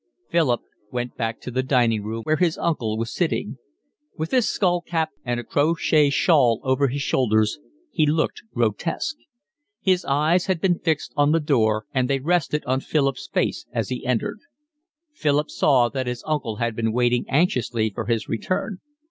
[0.31, 0.61] Philip
[0.91, 3.57] went back to the dining room where his uncle was sitting.
[4.17, 7.59] With his skull cap and a crochet shawl over his shoulders
[7.91, 9.17] he looked grotesque.
[9.79, 13.89] His eyes had been fixed on the door, and they rested on Philip's face as
[13.89, 14.39] he entered.
[15.13, 18.79] Philip saw that his uncle had been waiting anxiously for his return.